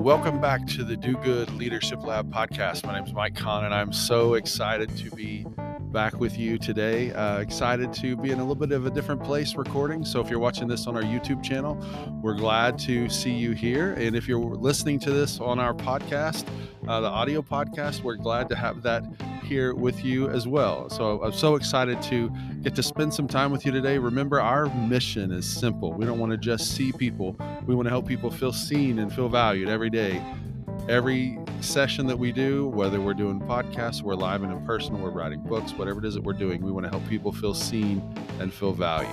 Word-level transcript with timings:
welcome 0.00 0.40
back 0.40 0.66
to 0.66 0.82
the 0.82 0.96
Do 0.96 1.14
Good 1.18 1.52
Leadership 1.52 2.02
Lab 2.02 2.32
podcast. 2.32 2.86
My 2.86 2.94
name 2.94 3.04
is 3.04 3.12
Mike 3.12 3.36
Conn, 3.36 3.66
and 3.66 3.74
I'm 3.74 3.92
so 3.92 4.32
excited 4.32 4.96
to 4.96 5.10
be 5.10 5.44
back 5.92 6.18
with 6.18 6.38
you 6.38 6.56
today. 6.56 7.12
Uh, 7.12 7.40
excited 7.40 7.92
to 7.92 8.16
be 8.16 8.30
in 8.30 8.38
a 8.38 8.42
little 8.42 8.54
bit 8.54 8.72
of 8.72 8.86
a 8.86 8.90
different 8.90 9.22
place 9.22 9.56
recording. 9.56 10.06
So, 10.06 10.18
if 10.22 10.30
you're 10.30 10.38
watching 10.38 10.68
this 10.68 10.86
on 10.86 10.96
our 10.96 11.02
YouTube 11.02 11.42
channel, 11.42 11.78
we're 12.22 12.34
glad 12.34 12.78
to 12.80 13.10
see 13.10 13.32
you 13.32 13.52
here. 13.52 13.92
And 13.92 14.16
if 14.16 14.26
you're 14.26 14.40
listening 14.40 15.00
to 15.00 15.10
this 15.10 15.38
on 15.38 15.58
our 15.58 15.74
podcast, 15.74 16.46
uh, 16.88 17.02
the 17.02 17.08
audio 17.08 17.42
podcast, 17.42 18.02
we're 18.02 18.16
glad 18.16 18.48
to 18.48 18.56
have 18.56 18.80
that 18.80 19.04
here 19.50 19.74
with 19.74 20.04
you 20.04 20.30
as 20.30 20.46
well. 20.46 20.88
So, 20.88 21.20
I'm 21.24 21.32
so 21.32 21.56
excited 21.56 22.00
to 22.02 22.30
get 22.62 22.76
to 22.76 22.82
spend 22.84 23.12
some 23.12 23.26
time 23.26 23.50
with 23.50 23.66
you 23.66 23.72
today. 23.72 23.98
Remember, 23.98 24.40
our 24.40 24.66
mission 24.86 25.32
is 25.32 25.44
simple. 25.44 25.92
We 25.92 26.06
don't 26.06 26.20
want 26.20 26.30
to 26.30 26.38
just 26.38 26.76
see 26.76 26.92
people, 26.92 27.36
we 27.66 27.74
want 27.74 27.86
to 27.86 27.90
help 27.90 28.06
people 28.06 28.30
feel 28.30 28.52
seen 28.52 29.00
and 29.00 29.12
feel 29.12 29.28
valued 29.28 29.68
every 29.68 29.90
day 29.90 30.22
every 30.88 31.38
session 31.60 32.06
that 32.06 32.18
we 32.18 32.32
do, 32.32 32.66
whether 32.68 33.00
we're 33.00 33.14
doing 33.14 33.38
podcasts, 33.40 34.02
we're 34.02 34.14
live 34.14 34.42
and 34.42 34.52
in 34.52 34.64
person, 34.64 35.00
we're 35.00 35.10
writing 35.10 35.40
books, 35.40 35.72
whatever 35.72 36.00
it 36.00 36.04
is 36.04 36.14
that 36.14 36.22
we're 36.22 36.32
doing, 36.32 36.62
we 36.62 36.72
want 36.72 36.84
to 36.84 36.90
help 36.90 37.06
people 37.08 37.32
feel 37.32 37.54
seen 37.54 38.02
and 38.40 38.52
feel 38.52 38.72
valued. 38.72 39.10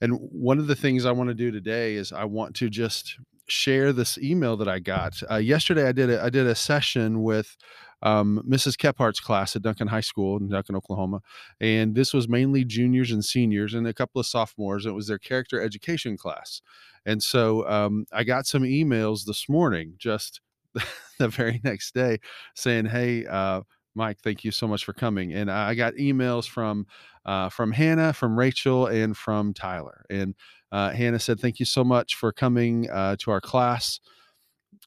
And 0.00 0.18
one 0.32 0.58
of 0.58 0.66
the 0.66 0.74
things 0.74 1.06
I 1.06 1.12
want 1.12 1.28
to 1.28 1.34
do 1.34 1.50
today 1.50 1.94
is 1.94 2.12
I 2.12 2.24
want 2.24 2.56
to 2.56 2.68
just 2.68 3.16
share 3.48 3.92
this 3.92 4.18
email 4.18 4.56
that 4.56 4.68
I 4.68 4.78
got 4.78 5.20
uh, 5.30 5.36
yesterday. 5.36 5.86
I 5.88 5.92
did 5.92 6.10
a, 6.10 6.22
I 6.22 6.30
did 6.30 6.46
a 6.46 6.54
session 6.54 7.22
with 7.22 7.56
um, 8.02 8.42
Mrs. 8.48 8.76
Kephart's 8.76 9.20
class 9.20 9.56
at 9.56 9.62
Duncan 9.62 9.88
High 9.88 10.00
School 10.00 10.36
in 10.38 10.48
Duncan, 10.48 10.76
Oklahoma, 10.76 11.20
and 11.60 11.94
this 11.94 12.12
was 12.12 12.28
mainly 12.28 12.64
juniors 12.64 13.10
and 13.10 13.24
seniors 13.24 13.74
and 13.74 13.86
a 13.86 13.94
couple 13.94 14.20
of 14.20 14.26
sophomores. 14.26 14.86
It 14.86 14.92
was 14.92 15.06
their 15.06 15.18
character 15.18 15.60
education 15.60 16.16
class, 16.16 16.60
and 17.06 17.22
so 17.22 17.68
um, 17.68 18.06
I 18.12 18.24
got 18.24 18.46
some 18.46 18.62
emails 18.62 19.24
this 19.24 19.48
morning, 19.48 19.94
just 19.98 20.40
the 21.18 21.28
very 21.28 21.60
next 21.64 21.94
day, 21.94 22.18
saying, 22.54 22.86
"Hey, 22.86 23.26
uh, 23.26 23.62
Mike, 23.94 24.18
thank 24.22 24.44
you 24.44 24.50
so 24.50 24.66
much 24.66 24.84
for 24.84 24.92
coming." 24.92 25.32
And 25.32 25.50
I 25.50 25.74
got 25.74 25.94
emails 25.94 26.48
from 26.48 26.86
uh, 27.24 27.48
from 27.48 27.72
Hannah, 27.72 28.12
from 28.12 28.38
Rachel, 28.38 28.86
and 28.86 29.16
from 29.16 29.54
Tyler. 29.54 30.04
And 30.10 30.34
uh, 30.74 30.90
Hannah 30.90 31.18
said, 31.18 31.40
"Thank 31.40 31.58
you 31.58 31.66
so 31.66 31.84
much 31.84 32.14
for 32.14 32.32
coming 32.32 32.90
uh, 32.90 33.16
to 33.20 33.30
our 33.30 33.40
class." 33.40 34.00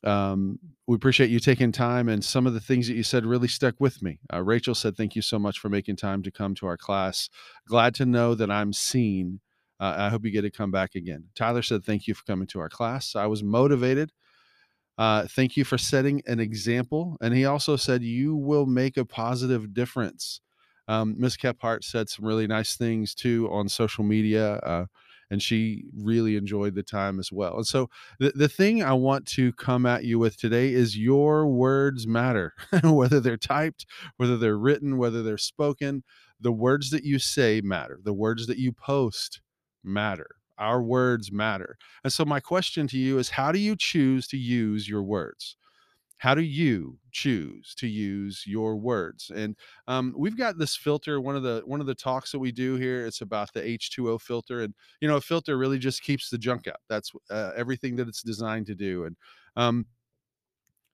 Um, 0.04 0.60
we 0.86 0.96
appreciate 0.96 1.32
you 1.32 1.40
taking 1.40 1.72
time 1.72 2.08
and 2.08 2.24
some 2.24 2.46
of 2.46 2.54
the 2.54 2.60
things 2.60 2.88
that 2.88 2.94
you 2.94 3.04
said 3.04 3.26
really 3.26 3.48
stuck 3.48 3.76
with 3.80 4.04
me 4.04 4.20
uh, 4.32 4.44
rachel 4.44 4.76
said 4.76 4.96
thank 4.96 5.16
you 5.16 5.24
so 5.24 5.40
much 5.40 5.58
for 5.58 5.70
making 5.70 5.96
time 5.96 6.22
to 6.22 6.30
come 6.30 6.54
to 6.56 6.68
our 6.68 6.78
class 6.78 7.30
glad 7.68 7.96
to 7.96 8.06
know 8.06 8.36
that 8.36 8.52
i'm 8.52 8.72
seen 8.72 9.40
uh, 9.80 9.96
I 9.98 10.10
hope 10.10 10.26
you 10.26 10.32
get 10.32 10.42
to 10.42 10.50
come 10.52 10.72
back 10.72 10.96
again. 10.96 11.26
Tyler 11.36 11.62
said, 11.62 11.84
Thank 11.84 12.08
you 12.08 12.14
for 12.14 12.24
coming 12.26 12.48
to 12.48 12.60
our 12.60 12.70
class. 12.70 13.16
I 13.16 13.28
was 13.28 13.44
motivated. 13.44 14.12
Uh, 14.98 15.28
thank 15.28 15.56
you 15.56 15.64
for 15.64 15.78
setting 15.78 16.24
an 16.26 16.40
example. 16.40 17.18
And 17.22 17.36
he 17.36 17.46
also 17.46 17.76
said, 17.76 18.02
You 18.02 18.36
will 18.36 18.66
make 18.66 18.98
a 18.98 19.06
positive 19.06 19.74
difference. 19.74 20.42
Um, 20.88 21.16
Ms. 21.18 21.38
Kephart 21.38 21.84
said 21.84 22.10
some 22.10 22.26
really 22.26 22.48
nice 22.48 22.76
things 22.76 23.14
too 23.14 23.48
on 23.52 23.70
social 23.70 24.04
media. 24.04 24.88
And 25.30 25.42
she 25.42 25.86
really 25.95 26.38
enjoyed 26.38 26.75
the 26.75 26.83
time 26.83 27.20
as 27.20 27.31
well. 27.31 27.58
And 27.58 27.67
so, 27.67 27.89
the, 28.20 28.31
the 28.33 28.47
thing 28.47 28.81
I 28.83 28.94
want 28.94 29.25
to 29.30 29.52
come 29.53 29.86
at 29.86 30.06
you 30.06 30.20
with 30.20 30.38
today 30.38 30.73
is 30.73 30.97
your 30.97 31.47
words 31.47 32.08
matter, 32.08 32.53
whether 32.83 33.20
they're 33.20 33.38
typed, 33.38 33.86
whether 34.17 34.38
they're 34.38 34.58
written, 34.58 34.98
whether 34.98 35.23
they're 35.23 35.38
spoken. 35.38 36.03
The 36.39 36.52
words 36.52 36.92
that 36.92 37.03
you 37.03 37.20
say 37.20 37.61
matter. 37.61 38.00
The 38.03 38.14
words 38.14 38.48
that 38.48 38.58
you 38.58 38.72
post 38.72 39.42
matter. 39.83 40.28
Our 40.58 40.81
words 40.81 41.31
matter. 41.31 41.78
And 42.03 42.14
so, 42.14 42.25
my 42.25 42.39
question 42.39 42.88
to 42.88 42.98
you 42.98 43.17
is 43.20 43.30
how 43.30 43.52
do 43.52 43.59
you 43.59 43.75
choose 43.75 44.28
to 44.30 44.38
use 44.38 44.87
your 44.87 45.04
words? 45.04 45.58
How 46.17 46.33
do 46.33 46.42
you 46.42 47.00
choose 47.11 47.76
to 47.76 47.88
use 47.88 48.44
your 48.48 48.76
words? 48.76 49.32
And 49.33 49.55
um, 49.88 50.14
we've 50.17 50.38
got 50.38 50.58
this 50.58 50.76
filter. 50.76 51.22
One 51.22 51.36
of 51.36 51.44
the 51.44 51.61
one 51.66 51.80
of 51.80 51.86
the 51.88 51.95
talks 51.95 52.32
that 52.32 52.39
we 52.39 52.52
do 52.52 52.76
here, 52.76 53.05
it's 53.05 53.22
about 53.22 53.54
the 53.54 53.66
H2O 53.67 54.17
filter, 54.17 54.61
and 54.61 54.73
you 55.02 55.08
know, 55.08 55.17
a 55.17 55.22
filter 55.22 55.58
really 55.58 55.80
just 55.80 56.02
keeps 56.02 56.30
the 56.30 56.38
junk 56.38 56.67
out. 56.67 56.82
That's 56.89 57.11
uh, 57.30 57.52
everything 57.55 57.95
that 57.98 58.08
it's 58.08 58.23
designed 58.23 58.66
to 58.67 58.76
do. 58.76 59.05
And 59.05 59.16
um, 59.55 59.86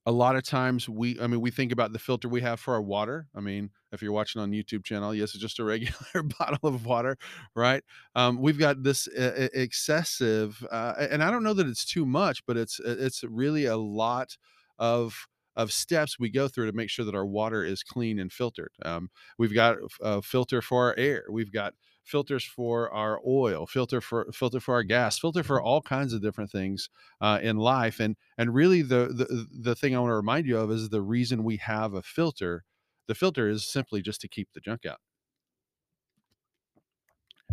a 0.06 0.12
lot 0.12 0.36
of 0.36 0.44
times 0.44 0.90
we 0.90 1.18
i 1.22 1.28
mean 1.28 1.40
we 1.40 1.50
think 1.50 1.72
about 1.72 1.94
the 1.94 2.00
filter 2.00 2.28
we 2.28 2.42
have 2.42 2.60
for 2.60 2.74
our 2.74 2.82
water 2.82 3.28
i 3.36 3.40
mean 3.40 3.70
if 3.94 4.02
you're 4.02 4.12
watching 4.12 4.42
on 4.42 4.52
youtube 4.52 4.84
channel 4.84 5.16
yes 5.16 5.34
it's 5.34 5.42
just 5.42 5.60
a 5.60 5.64
regular 5.64 6.24
bottle 6.40 6.68
of 6.68 6.86
water 6.86 7.18
right 7.56 7.84
um, 8.16 8.42
we've 8.42 8.60
got 8.60 8.84
this 8.84 9.08
uh, 9.08 9.48
excessive 9.54 10.66
uh, 10.72 10.94
and 11.10 11.24
i 11.24 11.32
don't 11.32 11.44
know 11.44 11.54
that 11.54 11.68
it's 11.68 11.86
too 11.86 12.06
much 12.06 12.46
but 12.46 12.58
it's 12.58 12.80
it's 12.84 13.24
really 13.24 13.66
a 13.66 13.78
lot 13.78 14.38
of 14.80 15.28
of 15.56 15.72
steps 15.72 16.18
we 16.20 16.32
go 16.32 16.48
through 16.48 16.66
to 16.66 16.76
make 16.76 16.90
sure 16.90 17.06
that 17.06 17.16
our 17.16 17.26
water 17.26 17.64
is 17.64 17.84
clean 17.84 18.20
and 18.20 18.32
filtered 18.32 18.72
um, 18.84 19.10
we've 19.38 19.54
got 19.54 19.78
a 20.02 20.22
filter 20.22 20.62
for 20.62 20.88
our 20.88 20.96
air 20.98 21.26
we've 21.30 21.54
got 21.54 21.74
filters 22.04 22.44
for 22.44 22.92
our 22.92 23.20
oil, 23.26 23.66
filter 23.66 24.02
for 24.02 24.28
filter 24.34 24.60
for 24.60 24.76
our 24.76 24.84
gas, 24.84 25.18
filter 25.18 25.44
for 25.44 25.62
all 25.62 25.82
kinds 25.82 26.14
of 26.14 26.22
different 26.22 26.52
things 26.52 26.90
uh, 27.22 27.40
in 27.42 27.58
life. 27.58 28.00
And 28.00 28.16
and 28.38 28.54
really 28.54 28.82
the, 28.82 29.08
the 29.08 29.48
the 29.52 29.76
thing 29.76 29.96
I 29.96 30.00
want 30.00 30.12
to 30.12 30.16
remind 30.16 30.46
you 30.46 30.58
of 30.58 30.72
is 30.72 30.90
the 30.90 31.02
reason 31.02 31.44
we 31.44 31.58
have 31.58 31.94
a 31.94 32.02
filter. 32.02 32.64
The 33.08 33.16
filter 33.16 33.50
is 33.50 33.70
simply 33.70 34.02
just 34.02 34.22
to 34.22 34.28
keep 34.28 34.50
the 34.54 34.62
junk 34.62 34.86
out. 34.86 35.00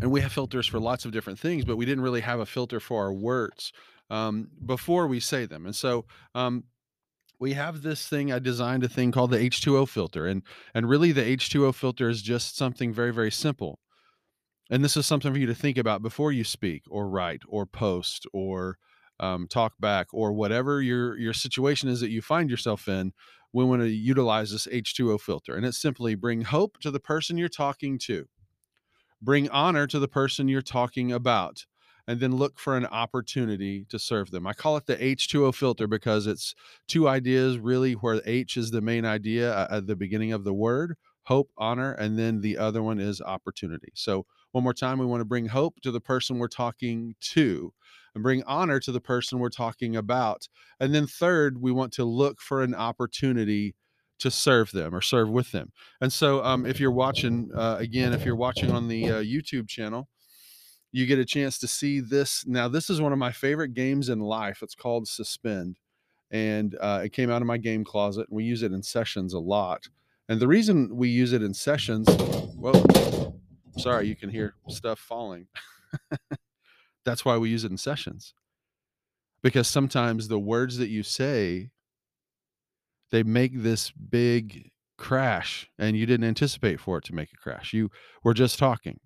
And 0.01 0.11
we 0.11 0.21
have 0.21 0.33
filters 0.33 0.67
for 0.67 0.79
lots 0.79 1.05
of 1.05 1.13
different 1.13 1.39
things, 1.39 1.65
but 1.65 1.77
we 1.77 1.85
didn't 1.85 2.05
really 2.05 2.23
have 2.23 2.41
a 2.41 2.47
filter 2.47 2.81
for 2.81 3.05
our 3.05 3.13
words 3.13 3.73
um, 4.09 4.49
before 4.65 5.07
we 5.07 5.21
say 5.21 5.45
them. 5.45 5.67
And 5.67 5.77
so 5.77 6.07
um, 6.35 6.65
we 7.41 7.55
have 7.55 7.83
this 7.83 8.07
thing 8.07 8.31
i 8.31 8.39
designed 8.39 8.85
a 8.85 8.89
thing 8.89 9.11
called 9.11 9.31
the 9.31 9.39
h2o 9.39 9.89
filter 9.89 10.27
and 10.27 10.43
and 10.75 10.89
really 10.89 11.11
the 11.11 11.23
h2o 11.23 11.75
filter 11.75 12.09
is 12.09 12.23
just 12.23 12.57
something 12.57 12.93
very 12.93 13.13
very 13.13 13.33
simple. 13.33 13.81
And 14.71 14.85
this 14.85 14.97
is 14.97 15.05
something 15.05 15.33
for 15.33 15.39
you 15.39 15.47
to 15.47 15.55
think 15.55 15.77
about 15.79 16.01
before 16.01 16.31
you 16.31 16.45
speak 16.45 16.85
or 16.89 17.09
write 17.09 17.43
or 17.49 17.67
post 17.67 18.25
or 18.33 18.79
um, 19.19 19.49
talk 19.49 19.73
back 19.81 20.07
or 20.13 20.33
whatever 20.33 20.81
your 20.81 21.19
your 21.19 21.33
situation 21.33 21.89
is 21.89 22.01
that 22.01 22.11
you 22.11 22.23
find 22.23 22.49
yourself 22.49 22.87
in 22.87 23.13
we 23.53 23.65
want 23.65 23.83
to 23.83 23.89
utilize 23.89 24.53
this 24.53 24.69
h2o 24.69 25.21
filter 25.21 25.57
and 25.57 25.67
it's 25.67 25.83
simply 25.83 26.15
bring 26.15 26.43
hope 26.43 26.79
to 26.79 26.91
the 26.91 27.01
person 27.01 27.37
you're 27.37 27.49
talking 27.49 27.99
to. 27.99 28.27
Bring 29.21 29.51
honor 29.51 29.87
to 29.89 29.99
the 29.99 30.09
person 30.09 30.49
you're 30.49 30.63
talking 30.63 31.13
about 31.13 31.67
and 32.11 32.19
then 32.19 32.35
look 32.35 32.59
for 32.59 32.77
an 32.77 32.87
opportunity 32.87 33.87
to 33.89 33.97
serve 33.97 34.33
them. 34.33 34.45
I 34.45 34.53
call 34.53 34.77
it 34.77 34.87
the 34.87 34.97
H2O 34.97 35.55
filter 35.55 35.87
because 35.87 36.27
it's 36.27 36.57
two 36.89 37.07
ideas 37.07 37.57
really 37.57 37.93
where 37.93 38.21
H 38.27 38.57
is 38.57 38.73
the 38.73 38.81
main 38.81 39.05
idea 39.05 39.55
uh, 39.55 39.69
at 39.71 39.87
the 39.87 39.95
beginning 39.95 40.33
of 40.33 40.43
the 40.43 40.53
word, 40.53 40.97
hope, 41.23 41.53
honor, 41.57 41.93
and 41.93 42.19
then 42.19 42.41
the 42.41 42.59
other 42.59 42.83
one 42.83 42.99
is 42.99 43.21
opportunity. 43.21 43.93
So 43.95 44.27
one 44.51 44.65
more 44.65 44.75
time, 44.75 44.99
we 44.99 45.07
want 45.07 45.21
to 45.21 45.25
bring 45.25 45.47
hope 45.47 45.81
to 45.83 45.93
the 45.93 46.01
person 46.01 46.41
we're 46.41 46.49
talking 46.49 47.15
to 47.21 47.73
and 48.17 48.25
bring 48.25 48.43
honor 48.43 48.81
to 48.81 48.91
the 48.91 49.01
person 49.01 49.39
we're 49.39 49.49
talking 49.49 49.95
about. 49.95 50.49
And 50.81 50.93
then, 50.93 51.07
third, 51.07 51.63
we 51.63 51.71
want 51.71 51.93
to 51.93 52.05
look 52.05 52.41
for 52.41 52.65
an 52.65 52.75
opportunity 52.75 53.77
to 54.19 54.33
serve 54.33 54.73
them 54.73 54.97
or 54.97 55.01
serve 55.01 55.31
with 55.31 55.53
them. 55.53 55.71
And 56.01 56.13
so, 56.13 56.43
um, 56.43 56.67
if 56.67 56.81
you're 56.81 56.91
watching, 56.91 57.51
uh, 57.57 57.77
again, 57.79 58.13
if 58.13 58.25
you're 58.25 58.35
watching 58.35 58.73
on 58.73 58.89
the 58.89 59.09
uh, 59.09 59.23
YouTube 59.23 59.69
channel, 59.69 60.09
you 60.93 61.07
get 61.07 61.19
a 61.19 61.25
chance 61.25 61.59
to 61.59 61.69
see 61.69 62.01
this. 62.01 62.45
Now, 62.47 62.69
this 62.69 62.91
is 62.91 63.01
one 63.01 63.13
of 63.13 63.19
my 63.19 63.33
favorite 63.33 63.75
games 63.75 64.09
in 64.09 64.21
life. 64.21 64.63
It's 64.63 64.75
called 64.75 65.07
Suspend. 65.07 65.79
And 66.31 66.77
uh, 66.81 67.03
it 67.05 67.13
came 67.13 67.31
out 67.31 67.43
of 67.43 67.47
my 67.47 67.59
game 67.59 67.85
closet. 67.85 68.27
We 68.31 68.45
use 68.45 68.63
it 68.63 68.73
in 68.73 68.83
sessions 68.83 69.35
a 69.35 69.39
lot. 69.39 69.89
And 70.29 70.41
the 70.41 70.49
reason 70.49 70.95
we 70.95 71.09
use 71.09 71.33
it 71.33 71.43
in 71.43 71.55
sessions, 71.55 72.09
well, 72.55 72.85
sorry, 73.79 74.07
you 74.07 74.15
can 74.15 74.31
hear 74.31 74.55
stuff 74.69 74.99
falling. 74.99 75.47
That's 77.05 77.25
why 77.25 77.37
we 77.37 77.51
use 77.51 77.65
it 77.65 77.71
in 77.71 77.79
sessions. 77.79 78.35
Because 79.43 79.67
sometimes 79.67 80.29
the 80.29 80.39
words 80.39 80.77
that 80.79 80.89
you 80.89 81.03
say, 81.03 81.71
they 83.11 83.23
make 83.23 83.63
this 83.63 83.91
big 83.91 84.71
crash 84.99 85.69
and 85.79 85.97
you 85.97 86.07
didn't 86.07 86.29
anticipate 86.29 86.79
for 86.79 86.99
it 86.99 87.05
to 87.05 87.15
make 87.15 87.33
a 87.33 87.37
crash. 87.37 87.73
You 87.73 87.91
were 88.23 88.35
just 88.35 88.59
talking. 88.59 89.01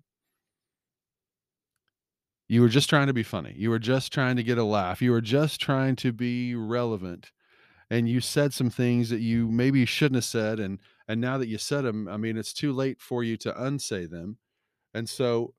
You 2.47 2.61
were 2.61 2.69
just 2.69 2.89
trying 2.89 3.07
to 3.07 3.13
be 3.13 3.23
funny. 3.23 3.53
You 3.57 3.69
were 3.71 3.79
just 3.79 4.13
trying 4.13 4.35
to 4.35 4.43
get 4.43 4.57
a 4.57 4.63
laugh. 4.63 5.01
You 5.01 5.11
were 5.11 5.21
just 5.21 5.59
trying 5.59 5.95
to 5.97 6.11
be 6.11 6.55
relevant. 6.55 7.31
And 7.89 8.09
you 8.09 8.21
said 8.21 8.53
some 8.53 8.69
things 8.69 9.09
that 9.09 9.21
you 9.21 9.49
maybe 9.49 9.85
shouldn't 9.85 10.17
have 10.17 10.25
said 10.25 10.59
and 10.59 10.79
and 11.07 11.21
now 11.21 11.37
that 11.37 11.47
you 11.49 11.57
said 11.59 11.83
them, 11.85 12.07
I 12.07 12.17
mean, 12.17 12.37
it's 12.37 12.53
too 12.53 12.73
late 12.73 13.01
for 13.01 13.23
you 13.23 13.37
to 13.37 13.63
unsay 13.63 14.07
them 14.07 14.37
and 14.93 15.09
so 15.09 15.53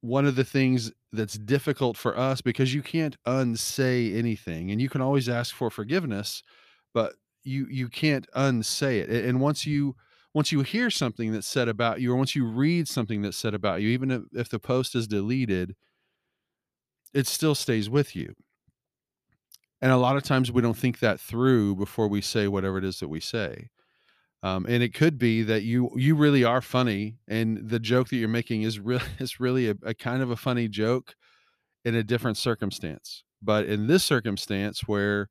one 0.00 0.26
of 0.26 0.36
the 0.36 0.44
things 0.44 0.92
that's 1.12 1.34
difficult 1.38 1.96
for 1.96 2.16
us 2.16 2.40
because 2.40 2.72
you 2.72 2.82
can't 2.82 3.16
unsay 3.26 4.14
anything 4.14 4.70
and 4.70 4.80
you 4.80 4.88
can 4.88 5.00
always 5.00 5.28
ask 5.28 5.54
for 5.54 5.70
forgiveness, 5.70 6.42
but 6.94 7.14
you 7.42 7.66
you 7.70 7.88
can't 7.88 8.26
unsay 8.34 9.00
it. 9.00 9.24
And 9.24 9.40
once 9.40 9.66
you 9.66 9.96
once 10.34 10.52
you 10.52 10.62
hear 10.62 10.90
something 10.90 11.32
that's 11.32 11.46
said 11.46 11.68
about 11.68 12.00
you 12.00 12.12
or 12.12 12.16
once 12.16 12.36
you 12.36 12.46
read 12.46 12.86
something 12.88 13.22
that's 13.22 13.36
said 13.36 13.54
about 13.54 13.80
you, 13.80 13.88
even 13.88 14.10
if, 14.10 14.22
if 14.32 14.48
the 14.48 14.58
post 14.58 14.94
is 14.94 15.06
deleted, 15.06 15.74
it 17.14 17.26
still 17.26 17.54
stays 17.54 17.88
with 17.88 18.14
you. 18.14 18.34
And 19.80 19.92
a 19.92 19.96
lot 19.96 20.16
of 20.16 20.24
times 20.24 20.50
we 20.50 20.62
don't 20.62 20.76
think 20.76 20.98
that 20.98 21.20
through 21.20 21.76
before 21.76 22.08
we 22.08 22.20
say 22.20 22.48
whatever 22.48 22.78
it 22.78 22.84
is 22.84 22.98
that 23.00 23.08
we 23.08 23.20
say. 23.20 23.68
Um, 24.42 24.66
and 24.68 24.82
it 24.82 24.94
could 24.94 25.18
be 25.18 25.42
that 25.42 25.62
you 25.62 25.90
you 25.96 26.14
really 26.14 26.44
are 26.44 26.60
funny, 26.60 27.18
and 27.26 27.68
the 27.68 27.80
joke 27.80 28.08
that 28.08 28.16
you're 28.16 28.28
making 28.28 28.62
is 28.62 28.78
really 28.78 29.04
is 29.18 29.40
really 29.40 29.68
a, 29.68 29.74
a 29.82 29.94
kind 29.94 30.22
of 30.22 30.30
a 30.30 30.36
funny 30.36 30.68
joke 30.68 31.16
in 31.84 31.94
a 31.94 32.04
different 32.04 32.36
circumstance. 32.36 33.24
But 33.42 33.66
in 33.66 33.88
this 33.88 34.04
circumstance, 34.04 34.82
where 34.86 35.28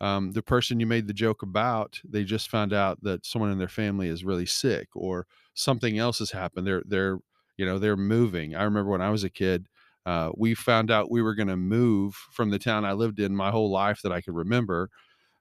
um, 0.00 0.32
the 0.32 0.42
person 0.42 0.80
you 0.80 0.86
made 0.86 1.06
the 1.06 1.14
joke 1.14 1.42
about, 1.42 2.00
they 2.04 2.24
just 2.24 2.50
found 2.50 2.72
out 2.72 3.02
that 3.02 3.24
someone 3.24 3.50
in 3.50 3.58
their 3.58 3.68
family 3.68 4.08
is 4.08 4.24
really 4.24 4.46
sick, 4.46 4.88
or 4.94 5.26
something 5.54 5.98
else 5.98 6.18
has 6.18 6.30
happened. 6.32 6.66
They're 6.66 6.82
they're 6.86 7.18
you 7.56 7.66
know 7.66 7.78
they're 7.78 7.96
moving. 7.96 8.54
I 8.54 8.64
remember 8.64 8.90
when 8.90 9.02
I 9.02 9.10
was 9.10 9.24
a 9.24 9.30
kid, 9.30 9.66
uh, 10.04 10.30
we 10.36 10.54
found 10.54 10.90
out 10.90 11.10
we 11.10 11.22
were 11.22 11.34
going 11.34 11.48
to 11.48 11.56
move 11.56 12.14
from 12.32 12.50
the 12.50 12.58
town 12.58 12.84
I 12.84 12.92
lived 12.92 13.20
in 13.20 13.34
my 13.34 13.50
whole 13.50 13.70
life 13.70 14.00
that 14.02 14.12
I 14.12 14.20
could 14.20 14.34
remember 14.34 14.90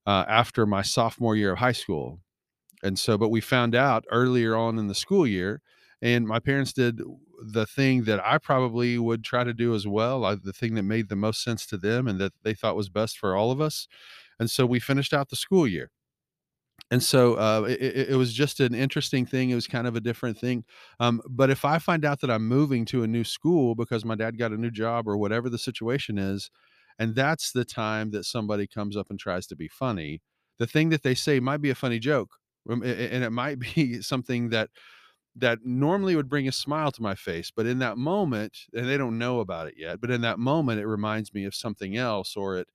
uh, 0.06 0.26
after 0.28 0.66
my 0.66 0.82
sophomore 0.82 1.36
year 1.36 1.54
of 1.54 1.60
high 1.60 1.72
school. 1.72 2.20
And 2.84 3.00
so, 3.00 3.18
but 3.18 3.30
we 3.30 3.42
found 3.42 3.76
out 3.76 4.06
earlier 4.12 4.56
on 4.56 4.78
in 4.78 4.88
the 4.88 4.96
school 4.96 5.26
year, 5.26 5.62
and 6.02 6.28
my 6.28 6.40
parents 6.40 6.74
did 6.74 7.02
the 7.42 7.66
thing 7.66 8.04
that 8.04 8.24
I 8.26 8.38
probably 8.38 8.98
would 8.98 9.24
try 9.24 9.44
to 9.44 9.54
do 9.54 9.74
as 9.76 9.88
well, 9.88 10.22
the 10.38 10.54
thing 10.54 10.76
that 10.76 10.84
made 10.84 11.10
the 11.10 11.16
most 11.16 11.44
sense 11.44 11.66
to 11.68 11.78
them 11.78 12.08
and 12.08 12.20
that 12.20 12.34
they 12.44 12.54
thought 12.54 12.76
was 12.76 12.90
best 12.90 13.18
for 13.18 13.36
all 13.36 13.52
of 13.52 13.60
us. 13.62 13.88
And 14.40 14.50
so 14.52 14.66
we 14.66 14.80
finished 14.80 15.14
out 15.14 15.30
the 15.30 15.36
school 15.36 15.68
year 15.68 15.92
and 16.92 17.02
so 17.02 17.34
uh, 17.36 17.66
it, 17.68 18.10
it, 18.10 18.16
was 18.16 18.32
just 18.32 18.60
an 18.60 18.76
interesting 18.76 19.26
thing. 19.26 19.50
It 19.50 19.56
was 19.56 19.68
kind 19.68 19.88
of 19.88 19.96
a 19.96 20.00
different 20.02 20.38
thing. 20.38 20.66
Um, 21.00 21.22
but 21.28 21.50
if 21.50 21.66
I 21.66 21.80
find 21.80 22.06
out 22.06 22.22
that 22.22 22.30
I'm 22.30 22.48
moving 22.48 22.86
to 22.86 23.02
a 23.04 23.08
new 23.08 23.24
school 23.24 23.74
because 23.74 24.06
my 24.06 24.16
dad 24.16 24.38
got 24.38 24.52
a 24.52 24.58
new 24.58 24.70
job 24.70 25.08
or 25.08 25.18
whatever 25.18 25.50
the 25.50 25.58
situation 25.58 26.18
is, 26.20 26.52
and 27.00 27.16
that's 27.16 27.52
the 27.52 27.66
time 27.66 28.12
that 28.12 28.26
somebody 28.26 28.68
comes 28.68 28.96
up 28.96 29.08
and 29.10 29.20
tries 29.20 29.48
to 29.48 29.56
be 29.56 29.68
funny, 29.68 30.22
the 30.60 30.68
thing 30.68 30.90
that 30.90 31.02
they 31.04 31.16
say 31.16 31.40
might 31.40 31.62
be 31.62 31.72
a 31.72 31.76
funny 31.76 32.00
joke, 32.00 32.32
um, 32.70 32.84
and 32.84 33.24
it 33.24 33.32
might 33.32 33.60
be 33.76 34.02
something 34.02 34.50
that 34.50 34.70
that 35.38 35.60
normally 35.66 36.16
would 36.16 36.30
bring 36.30 36.48
a 36.48 36.52
smile 36.52 36.92
to 36.94 37.02
my 37.02 37.14
face 37.14 37.52
but 37.54 37.66
in 37.66 37.80
that 37.80 37.98
moment 37.98 38.58
and 38.74 38.88
they 38.88 38.98
don't 38.98 39.18
know 39.18 39.42
about 39.42 39.68
it 39.68 39.74
yet 39.78 40.00
but 40.00 40.10
in 40.10 40.22
that 40.22 40.40
moment 40.40 40.80
it 40.80 40.88
reminds 40.88 41.34
me 41.34 41.44
of 41.44 41.54
something 41.54 41.98
else 41.98 42.38
or 42.38 42.58
it 42.58 42.68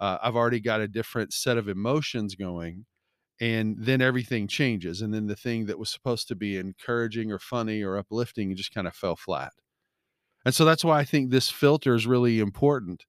uh, 0.00 0.18
i've 0.22 0.36
already 0.36 0.60
got 0.60 0.80
a 0.80 0.88
different 0.88 1.32
set 1.32 1.56
of 1.56 1.68
emotions 1.68 2.34
going 2.34 2.86
and 3.40 3.76
then 3.78 4.00
everything 4.00 4.46
changes 4.46 5.00
and 5.00 5.12
then 5.12 5.26
the 5.26 5.36
thing 5.36 5.66
that 5.66 5.78
was 5.78 5.90
supposed 5.90 6.28
to 6.28 6.36
be 6.36 6.56
encouraging 6.56 7.32
or 7.32 7.38
funny 7.38 7.82
or 7.82 7.96
uplifting 7.96 8.54
just 8.54 8.72
kind 8.72 8.86
of 8.86 8.94
fell 8.94 9.16
flat. 9.16 9.52
And 10.44 10.54
so 10.54 10.64
that's 10.64 10.84
why 10.84 11.00
i 11.00 11.04
think 11.04 11.30
this 11.30 11.50
filter 11.50 11.94
is 11.94 12.06
really 12.06 12.38
important. 12.38 13.04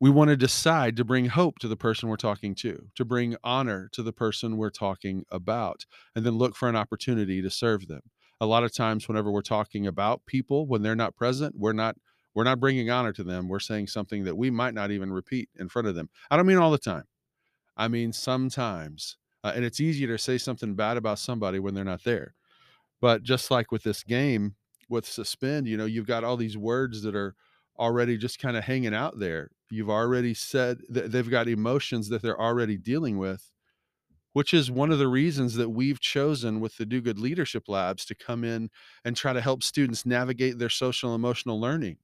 We 0.00 0.10
want 0.10 0.28
to 0.28 0.36
decide 0.36 0.96
to 0.96 1.04
bring 1.04 1.26
hope 1.26 1.58
to 1.60 1.68
the 1.68 1.76
person 1.76 2.08
we're 2.08 2.16
talking 2.16 2.54
to 2.56 2.88
to 2.94 3.04
bring 3.04 3.36
honor 3.42 3.88
to 3.92 4.02
the 4.02 4.12
person 4.12 4.56
we're 4.56 4.70
talking 4.70 5.24
about 5.30 5.86
and 6.14 6.26
then 6.26 6.34
look 6.34 6.56
for 6.56 6.68
an 6.68 6.76
opportunity 6.76 7.40
to 7.40 7.48
serve 7.48 7.86
them. 7.86 8.02
A 8.40 8.46
lot 8.46 8.64
of 8.64 8.74
times 8.74 9.08
whenever 9.08 9.30
we're 9.30 9.40
talking 9.40 9.86
about 9.86 10.26
people 10.26 10.66
when 10.66 10.82
they're 10.82 10.94
not 10.94 11.16
present 11.16 11.54
we're 11.56 11.72
not 11.72 11.96
we're 12.34 12.44
not 12.44 12.60
bringing 12.60 12.90
honor 12.90 13.12
to 13.12 13.24
them 13.24 13.48
we're 13.48 13.60
saying 13.60 13.86
something 13.86 14.24
that 14.24 14.36
we 14.36 14.50
might 14.50 14.74
not 14.74 14.90
even 14.90 15.12
repeat 15.12 15.48
in 15.58 15.68
front 15.68 15.88
of 15.88 15.94
them 15.94 16.08
i 16.30 16.36
don't 16.36 16.46
mean 16.46 16.58
all 16.58 16.70
the 16.70 16.78
time 16.78 17.04
I 17.76 17.88
mean, 17.88 18.12
sometimes, 18.12 19.16
uh, 19.42 19.52
and 19.54 19.64
it's 19.64 19.80
easier 19.80 20.08
to 20.08 20.18
say 20.18 20.38
something 20.38 20.74
bad 20.74 20.96
about 20.96 21.18
somebody 21.18 21.58
when 21.58 21.74
they're 21.74 21.84
not 21.84 22.04
there. 22.04 22.34
But 23.00 23.22
just 23.22 23.50
like 23.50 23.72
with 23.72 23.82
this 23.82 24.02
game, 24.02 24.54
with 24.88 25.06
suspend, 25.06 25.66
you 25.66 25.76
know, 25.76 25.86
you've 25.86 26.06
got 26.06 26.24
all 26.24 26.36
these 26.36 26.56
words 26.56 27.02
that 27.02 27.16
are 27.16 27.34
already 27.78 28.16
just 28.16 28.38
kind 28.38 28.56
of 28.56 28.64
hanging 28.64 28.94
out 28.94 29.18
there. 29.18 29.50
You've 29.70 29.90
already 29.90 30.34
said 30.34 30.78
that 30.88 31.10
they've 31.10 31.28
got 31.28 31.48
emotions 31.48 32.08
that 32.10 32.22
they're 32.22 32.40
already 32.40 32.76
dealing 32.76 33.18
with, 33.18 33.50
which 34.32 34.54
is 34.54 34.70
one 34.70 34.92
of 34.92 34.98
the 34.98 35.08
reasons 35.08 35.54
that 35.54 35.70
we've 35.70 36.00
chosen 36.00 36.60
with 36.60 36.76
the 36.76 36.86
Do 36.86 37.00
Good 37.00 37.18
Leadership 37.18 37.68
Labs 37.68 38.04
to 38.06 38.14
come 38.14 38.44
in 38.44 38.70
and 39.04 39.16
try 39.16 39.32
to 39.32 39.40
help 39.40 39.62
students 39.64 40.06
navigate 40.06 40.58
their 40.58 40.70
social 40.70 41.14
emotional 41.14 41.60
learning. 41.60 41.96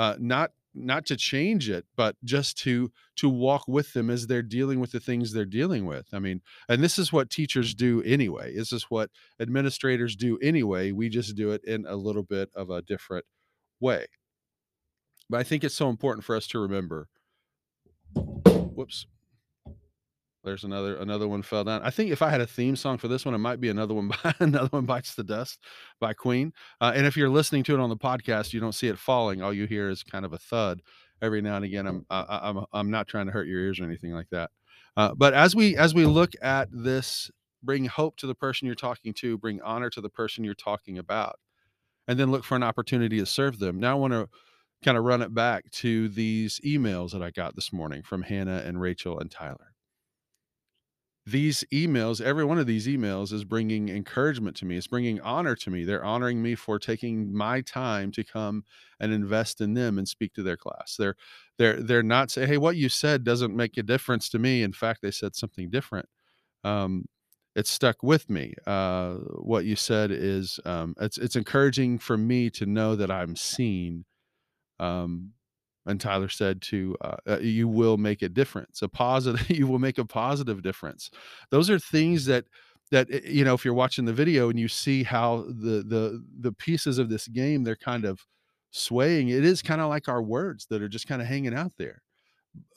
Uh, 0.00 0.16
not 0.18 0.52
not 0.72 1.04
to 1.04 1.14
change 1.14 1.68
it 1.68 1.84
but 1.94 2.16
just 2.24 2.56
to 2.56 2.90
to 3.16 3.28
walk 3.28 3.64
with 3.68 3.92
them 3.92 4.08
as 4.08 4.26
they're 4.26 4.40
dealing 4.40 4.80
with 4.80 4.92
the 4.92 5.00
things 5.00 5.30
they're 5.30 5.44
dealing 5.44 5.84
with. 5.84 6.06
I 6.14 6.20
mean 6.20 6.40
and 6.70 6.82
this 6.82 6.98
is 6.98 7.12
what 7.12 7.28
teachers 7.28 7.74
do 7.74 8.02
anyway. 8.04 8.54
This 8.54 8.72
is 8.72 8.84
what 8.84 9.10
administrators 9.38 10.16
do 10.16 10.38
anyway. 10.40 10.92
We 10.92 11.10
just 11.10 11.36
do 11.36 11.50
it 11.50 11.62
in 11.64 11.84
a 11.86 11.96
little 11.96 12.22
bit 12.22 12.48
of 12.54 12.70
a 12.70 12.80
different 12.80 13.26
way. 13.78 14.06
But 15.28 15.40
i 15.40 15.42
think 15.42 15.64
it's 15.64 15.74
so 15.74 15.90
important 15.90 16.24
for 16.24 16.34
us 16.34 16.46
to 16.46 16.58
remember. 16.60 17.08
Whoops 18.14 19.04
there's 20.44 20.64
another 20.64 20.96
another 20.96 21.28
one 21.28 21.42
fell 21.42 21.64
down. 21.64 21.82
I 21.82 21.90
think 21.90 22.10
if 22.10 22.22
I 22.22 22.30
had 22.30 22.40
a 22.40 22.46
theme 22.46 22.76
song 22.76 22.98
for 22.98 23.08
this 23.08 23.24
one, 23.24 23.34
it 23.34 23.38
might 23.38 23.60
be 23.60 23.68
another 23.68 23.94
one 23.94 24.08
by 24.24 24.34
another 24.38 24.68
one 24.68 24.86
bites 24.86 25.14
the 25.14 25.24
dust 25.24 25.58
by 26.00 26.14
Queen. 26.14 26.52
Uh, 26.80 26.92
and 26.94 27.06
if 27.06 27.16
you're 27.16 27.28
listening 27.28 27.62
to 27.64 27.74
it 27.74 27.80
on 27.80 27.90
the 27.90 27.96
podcast, 27.96 28.52
you 28.52 28.60
don't 28.60 28.74
see 28.74 28.88
it 28.88 28.98
falling. 28.98 29.42
All 29.42 29.52
you 29.52 29.66
hear 29.66 29.90
is 29.90 30.02
kind 30.02 30.24
of 30.24 30.32
a 30.32 30.38
thud 30.38 30.80
every 31.20 31.42
now 31.42 31.56
and 31.56 31.64
again. 31.64 31.86
I'm 31.86 32.06
I, 32.08 32.40
I'm 32.42 32.64
I'm 32.72 32.90
not 32.90 33.06
trying 33.06 33.26
to 33.26 33.32
hurt 33.32 33.48
your 33.48 33.60
ears 33.60 33.80
or 33.80 33.84
anything 33.84 34.12
like 34.12 34.30
that. 34.30 34.50
Uh, 34.96 35.14
but 35.14 35.34
as 35.34 35.54
we 35.54 35.76
as 35.76 35.94
we 35.94 36.06
look 36.06 36.32
at 36.42 36.68
this, 36.72 37.30
bring 37.62 37.84
hope 37.84 38.16
to 38.18 38.26
the 38.26 38.34
person 38.34 38.66
you're 38.66 38.74
talking 38.74 39.12
to, 39.14 39.36
bring 39.36 39.60
honor 39.60 39.90
to 39.90 40.00
the 40.00 40.08
person 40.08 40.42
you're 40.42 40.54
talking 40.54 40.96
about, 40.96 41.38
and 42.08 42.18
then 42.18 42.30
look 42.30 42.44
for 42.44 42.56
an 42.56 42.62
opportunity 42.62 43.18
to 43.18 43.26
serve 43.26 43.58
them. 43.58 43.78
Now 43.78 43.92
I 43.92 44.00
want 44.00 44.14
to 44.14 44.28
kind 44.82 44.96
of 44.96 45.04
run 45.04 45.20
it 45.20 45.34
back 45.34 45.70
to 45.70 46.08
these 46.08 46.58
emails 46.64 47.12
that 47.12 47.22
I 47.22 47.30
got 47.30 47.54
this 47.54 47.70
morning 47.70 48.02
from 48.02 48.22
Hannah 48.22 48.62
and 48.64 48.80
Rachel 48.80 49.18
and 49.18 49.30
Tyler 49.30 49.69
these 51.30 51.64
emails, 51.72 52.20
every 52.20 52.44
one 52.44 52.58
of 52.58 52.66
these 52.66 52.86
emails 52.86 53.32
is 53.32 53.44
bringing 53.44 53.88
encouragement 53.88 54.56
to 54.58 54.64
me. 54.66 54.76
It's 54.76 54.86
bringing 54.86 55.20
honor 55.20 55.56
to 55.56 55.70
me. 55.70 55.84
They're 55.84 56.04
honoring 56.04 56.42
me 56.42 56.54
for 56.54 56.78
taking 56.78 57.32
my 57.34 57.60
time 57.62 58.12
to 58.12 58.24
come 58.24 58.64
and 59.00 59.12
invest 59.12 59.60
in 59.60 59.74
them 59.74 59.98
and 59.98 60.08
speak 60.08 60.34
to 60.34 60.42
their 60.42 60.56
class. 60.56 60.96
They're 60.98 61.16
they're 61.58 61.82
they're 61.82 62.02
not 62.02 62.30
saying, 62.30 62.48
"Hey, 62.48 62.58
what 62.58 62.76
you 62.76 62.88
said 62.88 63.24
doesn't 63.24 63.54
make 63.56 63.76
a 63.78 63.82
difference 63.82 64.28
to 64.30 64.38
me." 64.38 64.62
In 64.62 64.72
fact, 64.72 65.02
they 65.02 65.10
said 65.10 65.34
something 65.36 65.70
different. 65.70 66.08
Um, 66.64 67.06
it's 67.56 67.70
stuck 67.70 68.02
with 68.02 68.30
me. 68.30 68.54
Uh, 68.66 69.14
what 69.42 69.64
you 69.64 69.76
said 69.76 70.10
is 70.12 70.60
um, 70.64 70.94
it's 71.00 71.18
it's 71.18 71.36
encouraging 71.36 71.98
for 71.98 72.16
me 72.16 72.50
to 72.50 72.66
know 72.66 72.96
that 72.96 73.10
I'm 73.10 73.36
seen. 73.36 74.04
Um, 74.80 75.32
and 75.90 76.00
Tyler 76.00 76.28
said 76.28 76.62
to 76.62 76.96
uh, 77.02 77.16
uh, 77.28 77.38
you 77.40 77.68
will 77.68 77.98
make 77.98 78.22
a 78.22 78.28
difference 78.28 78.82
a 78.82 78.88
positive 78.88 79.50
you 79.50 79.66
will 79.66 79.78
make 79.78 79.98
a 79.98 80.04
positive 80.04 80.62
difference. 80.62 81.10
Those 81.50 81.70
are 81.70 81.78
things 81.78 82.26
that 82.26 82.46
that 82.90 83.08
eh, 83.12 83.20
you 83.24 83.44
know 83.44 83.54
if 83.54 83.64
you're 83.64 83.74
watching 83.74 84.04
the 84.04 84.12
video 84.12 84.50
and 84.50 84.58
you 84.58 84.68
see 84.68 85.02
how 85.02 85.44
the 85.48 85.84
the 85.86 86.24
the 86.40 86.52
pieces 86.52 86.98
of 86.98 87.08
this 87.08 87.28
game 87.28 87.64
they're 87.64 87.76
kind 87.76 88.04
of 88.04 88.20
swaying 88.72 89.28
it 89.28 89.44
is 89.44 89.62
kind 89.62 89.80
of 89.80 89.88
like 89.88 90.08
our 90.08 90.22
words 90.22 90.66
that 90.70 90.80
are 90.82 90.88
just 90.88 91.08
kind 91.08 91.20
of 91.20 91.28
hanging 91.28 91.54
out 91.54 91.72
there. 91.78 92.02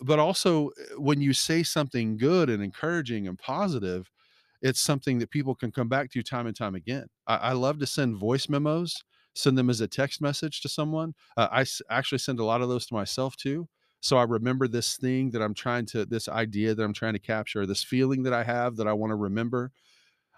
But 0.01 0.19
also 0.19 0.69
eh, 0.69 0.95
when 0.97 1.21
you 1.21 1.33
say 1.33 1.63
something 1.63 2.17
good 2.17 2.49
and 2.49 2.63
encouraging 2.63 3.27
and 3.27 3.37
positive 3.39 4.09
it's 4.61 4.79
something 4.79 5.19
that 5.19 5.29
people 5.29 5.53
can 5.53 5.71
come 5.71 5.89
back 5.89 6.09
to 6.11 6.23
time 6.23 6.47
and 6.47 6.55
time 6.55 6.73
again. 6.73 7.07
I, 7.27 7.35
I 7.35 7.51
love 7.51 7.79
to 7.79 7.85
send 7.85 8.15
voice 8.15 8.47
memos 8.47 9.03
send 9.35 9.57
them 9.57 9.69
as 9.69 9.81
a 9.81 9.87
text 9.87 10.21
message 10.21 10.61
to 10.61 10.69
someone. 10.69 11.13
Uh, 11.37 11.47
I 11.51 11.61
s- 11.61 11.81
actually 11.89 12.19
send 12.19 12.39
a 12.39 12.45
lot 12.45 12.61
of 12.61 12.69
those 12.69 12.85
to 12.87 12.93
myself 12.93 13.35
too. 13.35 13.67
So 14.01 14.17
I 14.17 14.23
remember 14.23 14.67
this 14.67 14.97
thing 14.97 15.31
that 15.31 15.41
I'm 15.41 15.53
trying 15.53 15.85
to, 15.87 16.05
this 16.05 16.27
idea 16.27 16.75
that 16.75 16.83
I'm 16.83 16.93
trying 16.93 17.13
to 17.13 17.19
capture, 17.19 17.65
this 17.65 17.83
feeling 17.83 18.23
that 18.23 18.33
I 18.33 18.43
have 18.43 18.75
that 18.77 18.87
I 18.87 18.93
want 18.93 19.11
to 19.11 19.15
remember. 19.15 19.71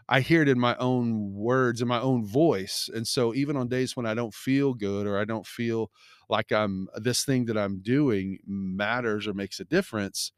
I 0.07 0.21
hear 0.21 0.41
it 0.43 0.49
in 0.49 0.59
my 0.59 0.75
own 0.77 1.33
words, 1.33 1.81
in 1.81 1.87
my 1.87 1.99
own 1.99 2.25
voice. 2.25 2.89
And 2.93 3.07
so 3.07 3.33
even 3.33 3.57
on 3.57 3.67
days 3.67 3.95
when 3.95 4.05
I 4.05 4.13
don't 4.13 4.33
feel 4.33 4.73
good 4.73 5.07
or 5.07 5.17
I 5.17 5.25
don't 5.25 5.47
feel 5.47 5.91
like 6.29 6.51
I'm 6.51 6.87
this 6.95 7.25
thing 7.25 7.45
that 7.45 7.57
I'm 7.57 7.79
doing 7.79 8.37
matters 8.45 9.25
or 9.27 9.33
makes 9.33 9.59
a 9.59 9.65
difference, 9.65 10.31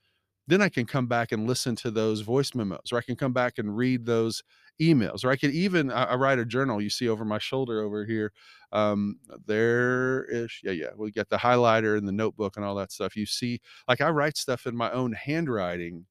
then 0.48 0.62
I 0.62 0.70
can 0.70 0.86
come 0.86 1.08
back 1.08 1.32
and 1.32 1.48
listen 1.48 1.76
to 1.78 1.92
those 1.92 2.22
voice 2.22 2.56
memos, 2.56 2.92
or 2.92 2.98
I 2.98 3.02
can 3.02 3.16
come 3.16 3.34
back 3.34 3.58
and 3.58 3.76
read 3.76 4.06
those 4.06 4.44
emails, 4.82 5.24
or 5.26 5.30
I 5.30 5.36
could 5.36 5.52
even 5.52 5.92
I, 5.92 6.06
I 6.06 6.16
write 6.16 6.40
a 6.40 6.46
journal. 6.46 6.82
You 6.82 6.90
see 6.90 7.10
over 7.10 7.26
my 7.26 7.40
shoulder 7.40 7.82
over 7.82 8.06
here, 8.06 8.32
um, 8.72 9.20
there 9.46 10.26
is 10.26 10.52
yeah 10.64 10.72
yeah. 10.72 10.90
We 10.96 11.12
get 11.12 11.30
the 11.30 11.38
highlighter 11.38 11.98
and 11.98 12.08
the 12.08 12.12
notebook 12.14 12.56
and 12.58 12.66
all 12.66 12.76
that 12.76 12.92
stuff. 12.92 13.16
You 13.16 13.26
see, 13.26 13.60
like 13.88 14.02
I 14.02 14.10
write 14.10 14.38
stuff 14.38 14.66
in 14.68 14.76
my 14.76 14.92
own 14.92 15.14
handwriting 15.14 16.06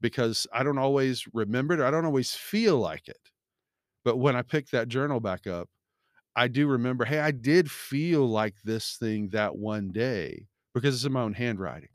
because 0.00 0.46
I 0.52 0.62
don't 0.64 0.78
always 0.78 1.24
remember 1.34 1.74
it. 1.74 1.80
or 1.80 1.86
I 1.86 1.90
don't 1.92 2.06
always 2.06 2.34
feel 2.34 2.78
like 2.78 3.08
it, 3.08 3.30
but 4.04 4.18
when 4.18 4.36
I 4.36 4.42
pick 4.42 4.68
that 4.70 4.88
journal 4.88 5.20
back 5.20 5.46
up, 5.46 5.68
I 6.36 6.48
do 6.48 6.68
remember. 6.68 7.04
Hey, 7.06 7.20
I 7.20 7.32
did 7.32 7.70
feel 7.70 8.26
like 8.28 8.56
this 8.64 8.96
thing 8.98 9.30
that 9.30 9.56
one 9.56 9.92
day 9.92 10.48
because 10.74 10.94
it's 10.94 11.04
in 11.04 11.12
my 11.12 11.22
own 11.22 11.34
handwriting 11.34 11.90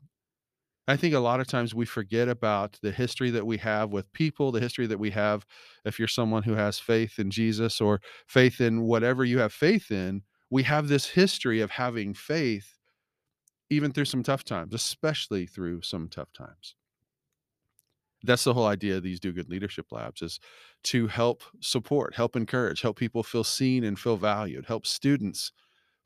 I 0.88 0.96
think 0.96 1.14
a 1.14 1.18
lot 1.20 1.40
of 1.40 1.48
times 1.48 1.74
we 1.74 1.84
forget 1.84 2.28
about 2.28 2.78
the 2.80 2.92
history 2.92 3.30
that 3.30 3.46
we 3.46 3.56
have 3.58 3.90
with 3.90 4.12
people, 4.12 4.52
the 4.52 4.60
history 4.60 4.86
that 4.86 4.98
we 5.00 5.10
have 5.10 5.44
if 5.84 5.98
you're 5.98 6.06
someone 6.08 6.44
who 6.44 6.54
has 6.54 6.78
faith 6.78 7.18
in 7.18 7.30
Jesus 7.30 7.80
or 7.80 8.00
faith 8.26 8.60
in 8.60 8.82
whatever 8.82 9.24
you 9.24 9.38
have 9.40 9.52
faith 9.52 9.90
in, 9.90 10.22
we 10.48 10.62
have 10.62 10.86
this 10.88 11.06
history 11.10 11.60
of 11.60 11.72
having 11.72 12.14
faith 12.14 12.78
even 13.70 13.92
through 13.92 14.04
some 14.04 14.22
tough 14.22 14.44
times, 14.44 14.74
especially 14.74 15.46
through 15.46 15.82
some 15.82 16.08
tough 16.08 16.32
times. 16.32 16.76
That's 18.22 18.44
the 18.44 18.54
whole 18.54 18.66
idea 18.66 18.96
of 18.96 19.02
these 19.02 19.20
do 19.20 19.32
good 19.32 19.48
leadership 19.48 19.86
labs 19.92 20.22
is 20.22 20.40
to 20.84 21.06
help 21.06 21.42
support, 21.60 22.14
help 22.14 22.34
encourage, 22.34 22.80
help 22.80 22.98
people 22.98 23.22
feel 23.22 23.44
seen 23.44 23.84
and 23.84 23.98
feel 23.98 24.16
valued, 24.16 24.66
help 24.66 24.86
students 24.86 25.52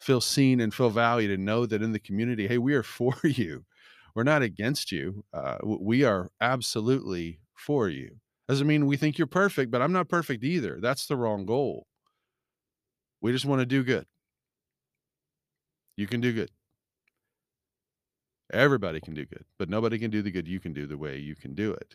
feel 0.00 0.20
seen 0.20 0.60
and 0.60 0.74
feel 0.74 0.90
valued 0.90 1.30
and 1.30 1.44
know 1.44 1.66
that 1.66 1.82
in 1.82 1.92
the 1.92 1.98
community, 2.00 2.48
hey, 2.48 2.58
we 2.58 2.74
are 2.74 2.82
for 2.84 3.14
you. 3.24 3.64
We're 4.14 4.24
not 4.24 4.42
against 4.42 4.92
you. 4.92 5.24
Uh, 5.32 5.58
we 5.62 6.04
are 6.04 6.30
absolutely 6.40 7.40
for 7.54 7.88
you. 7.88 8.16
Doesn't 8.48 8.66
mean 8.66 8.86
we 8.86 8.96
think 8.96 9.18
you're 9.18 9.26
perfect, 9.26 9.70
but 9.70 9.80
I'm 9.80 9.92
not 9.92 10.08
perfect 10.08 10.42
either. 10.42 10.78
That's 10.80 11.06
the 11.06 11.16
wrong 11.16 11.46
goal. 11.46 11.86
We 13.20 13.32
just 13.32 13.44
want 13.44 13.60
to 13.60 13.66
do 13.66 13.84
good. 13.84 14.06
You 15.96 16.06
can 16.06 16.20
do 16.20 16.32
good. 16.32 16.50
Everybody 18.52 19.00
can 19.00 19.14
do 19.14 19.24
good, 19.24 19.44
but 19.58 19.68
nobody 19.68 19.98
can 19.98 20.10
do 20.10 20.22
the 20.22 20.30
good 20.30 20.48
you 20.48 20.58
can 20.58 20.72
do 20.72 20.86
the 20.86 20.98
way 20.98 21.18
you 21.18 21.36
can 21.36 21.54
do 21.54 21.72
it. 21.72 21.94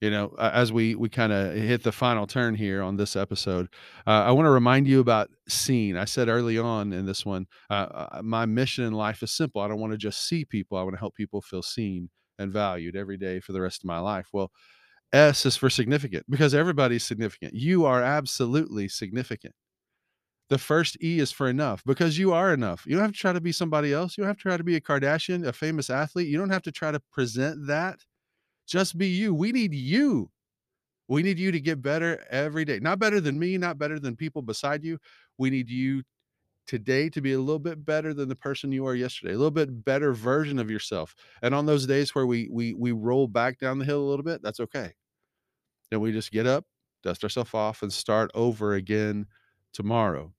You 0.00 0.10
know, 0.10 0.34
as 0.38 0.72
we 0.72 0.94
we 0.94 1.08
kind 1.08 1.32
of 1.32 1.54
hit 1.54 1.82
the 1.82 1.92
final 1.92 2.26
turn 2.26 2.54
here 2.54 2.82
on 2.82 2.96
this 2.96 3.16
episode, 3.16 3.68
uh, 4.06 4.24
I 4.24 4.32
want 4.32 4.46
to 4.46 4.50
remind 4.50 4.86
you 4.86 5.00
about 5.00 5.30
seeing. 5.48 5.96
I 5.96 6.04
said 6.04 6.28
early 6.28 6.58
on 6.58 6.92
in 6.92 7.06
this 7.06 7.24
one, 7.24 7.46
uh, 7.70 7.72
uh, 8.12 8.20
my 8.22 8.44
mission 8.46 8.84
in 8.84 8.92
life 8.92 9.22
is 9.22 9.32
simple. 9.32 9.62
I 9.62 9.68
don't 9.68 9.80
want 9.80 9.92
to 9.92 9.98
just 9.98 10.28
see 10.28 10.44
people. 10.44 10.76
I 10.76 10.82
want 10.82 10.94
to 10.94 11.00
help 11.00 11.14
people 11.14 11.40
feel 11.40 11.62
seen 11.62 12.10
and 12.38 12.52
valued 12.52 12.96
every 12.96 13.16
day 13.16 13.40
for 13.40 13.52
the 13.52 13.60
rest 13.60 13.82
of 13.82 13.86
my 13.86 13.98
life. 13.98 14.28
Well, 14.32 14.50
S 15.12 15.46
is 15.46 15.56
for 15.56 15.70
significant 15.70 16.26
because 16.28 16.54
everybody's 16.54 17.04
significant. 17.04 17.54
You 17.54 17.86
are 17.86 18.02
absolutely 18.02 18.88
significant. 18.88 19.54
The 20.48 20.58
first 20.58 20.96
E 21.02 21.18
is 21.18 21.32
for 21.32 21.48
enough 21.48 21.82
because 21.84 22.18
you 22.18 22.32
are 22.32 22.52
enough. 22.52 22.84
You 22.86 22.96
don't 22.96 23.04
have 23.04 23.12
to 23.12 23.18
try 23.18 23.32
to 23.32 23.40
be 23.40 23.52
somebody 23.52 23.92
else. 23.92 24.16
You 24.16 24.22
don't 24.22 24.28
have 24.28 24.36
to 24.36 24.42
try 24.42 24.56
to 24.56 24.64
be 24.64 24.76
a 24.76 24.80
Kardashian, 24.80 25.46
a 25.46 25.52
famous 25.52 25.90
athlete. 25.90 26.28
You 26.28 26.38
don't 26.38 26.50
have 26.50 26.62
to 26.62 26.72
try 26.72 26.92
to 26.92 27.00
present 27.12 27.66
that. 27.66 27.98
Just 28.66 28.98
be 28.98 29.08
you. 29.08 29.34
We 29.34 29.52
need 29.52 29.74
you. 29.74 30.30
We 31.08 31.22
need 31.22 31.38
you 31.38 31.52
to 31.52 31.60
get 31.60 31.82
better 31.82 32.24
every 32.30 32.64
day. 32.64 32.80
Not 32.80 32.98
better 32.98 33.20
than 33.20 33.38
me, 33.38 33.56
not 33.58 33.78
better 33.78 33.98
than 33.98 34.16
people 34.16 34.42
beside 34.42 34.82
you. 34.82 34.98
We 35.38 35.50
need 35.50 35.70
you 35.70 36.02
today 36.66 37.08
to 37.10 37.20
be 37.20 37.32
a 37.32 37.38
little 37.38 37.60
bit 37.60 37.84
better 37.84 38.12
than 38.12 38.28
the 38.28 38.34
person 38.34 38.72
you 38.72 38.82
were 38.82 38.94
yesterday, 38.94 39.34
a 39.34 39.36
little 39.36 39.50
bit 39.52 39.84
better 39.84 40.12
version 40.12 40.58
of 40.58 40.70
yourself. 40.70 41.14
And 41.42 41.54
on 41.54 41.66
those 41.66 41.86
days 41.86 42.14
where 42.14 42.26
we 42.26 42.48
we 42.50 42.74
we 42.74 42.92
roll 42.92 43.28
back 43.28 43.58
down 43.58 43.78
the 43.78 43.84
hill 43.84 44.00
a 44.00 44.08
little 44.08 44.24
bit, 44.24 44.42
that's 44.42 44.60
okay. 44.60 44.92
And 45.92 46.00
we 46.00 46.12
just 46.12 46.32
get 46.32 46.46
up, 46.46 46.64
dust 47.02 47.22
ourselves 47.22 47.54
off, 47.54 47.82
and 47.82 47.92
start 47.92 48.30
over 48.34 48.74
again 48.74 49.26
tomorrow. 49.72 50.32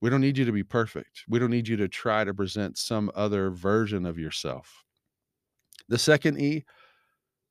We 0.00 0.10
don't 0.10 0.20
need 0.20 0.38
you 0.38 0.44
to 0.46 0.52
be 0.52 0.64
perfect. 0.64 1.24
We 1.28 1.38
don't 1.38 1.50
need 1.50 1.68
you 1.68 1.76
to 1.76 1.88
try 1.88 2.24
to 2.24 2.34
present 2.34 2.78
some 2.78 3.10
other 3.14 3.50
version 3.50 4.06
of 4.06 4.18
yourself. 4.18 4.84
The 5.88 5.98
second 5.98 6.40
E, 6.40 6.64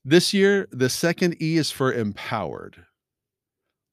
this 0.06 0.34
year, 0.34 0.68
the 0.72 0.90
second 0.90 1.42
E 1.42 1.58
is 1.58 1.72
for 1.72 1.94
empowered. 1.94 2.86